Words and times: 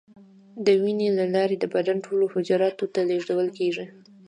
د 0.65 0.67
وینې 0.81 1.09
له 1.19 1.25
لارې 1.35 1.55
د 1.59 1.65
بدن 1.75 1.97
ټولو 2.05 2.25
حجراتو 2.33 2.85
ته 2.93 2.99
لیږدول 3.09 3.47
کېږي. 3.57 3.85